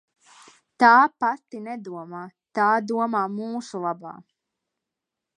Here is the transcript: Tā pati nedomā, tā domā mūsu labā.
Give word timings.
Tā 0.83 0.91
pati 1.23 1.59
nedomā, 1.67 2.21
tā 2.59 2.69
domā 2.91 3.21
mūsu 3.35 3.83
labā. 3.85 4.15